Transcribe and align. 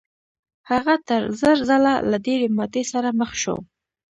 هغه 0.69 0.95
تر 1.07 1.21
زر 1.39 1.57
ځله 1.69 1.93
له 2.09 2.17
ډېرې 2.25 2.47
ماتې 2.57 2.83
سره 2.91 3.09
مخ 3.19 3.31
شو. 3.41 3.57